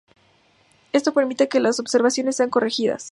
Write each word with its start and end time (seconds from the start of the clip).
Esto 0.93 1.13
permite 1.13 1.47
que 1.47 1.59
las 1.59 1.79
observaciones 1.79 2.35
sean 2.37 2.49
corregidas. 2.49 3.09